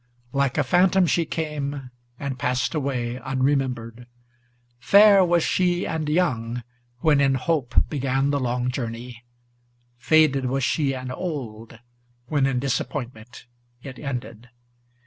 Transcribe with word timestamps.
Like 0.33 0.57
a 0.57 0.63
phantom 0.63 1.05
she 1.05 1.25
came, 1.25 1.91
and 2.19 2.39
passed 2.39 2.73
away 2.73 3.17
unremembered. 3.17 4.07
Fair 4.79 5.23
was 5.23 5.43
she 5.43 5.85
and 5.85 6.09
young, 6.09 6.63
when 7.01 7.21
in 7.21 7.35
hope 7.35 7.79
began 7.87 8.31
the 8.31 8.39
long 8.39 8.71
journey; 8.71 9.23
Faded 9.99 10.47
was 10.47 10.63
she 10.63 10.95
and 10.95 11.11
old, 11.11 11.77
when 12.25 12.47
in 12.47 12.57
disappointment 12.57 13.45
it 13.83 13.99
ended. 13.99 14.49